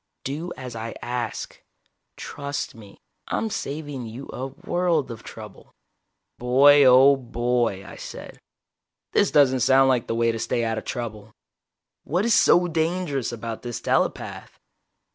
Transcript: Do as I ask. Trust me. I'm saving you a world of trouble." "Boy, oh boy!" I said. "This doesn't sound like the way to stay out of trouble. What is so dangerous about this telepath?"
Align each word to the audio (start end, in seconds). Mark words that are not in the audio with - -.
Do 0.23 0.51
as 0.57 0.75
I 0.75 0.95
ask. 1.03 1.61
Trust 2.17 2.73
me. 2.73 2.97
I'm 3.27 3.51
saving 3.51 4.07
you 4.07 4.27
a 4.33 4.47
world 4.47 5.11
of 5.11 5.21
trouble." 5.21 5.75
"Boy, 6.39 6.83
oh 6.85 7.15
boy!" 7.15 7.85
I 7.85 7.97
said. 7.97 8.39
"This 9.11 9.29
doesn't 9.29 9.59
sound 9.59 9.89
like 9.89 10.07
the 10.07 10.15
way 10.15 10.31
to 10.31 10.39
stay 10.39 10.63
out 10.65 10.79
of 10.79 10.85
trouble. 10.85 11.33
What 12.03 12.25
is 12.25 12.33
so 12.33 12.67
dangerous 12.67 13.31
about 13.31 13.61
this 13.61 13.79
telepath?" 13.79 14.59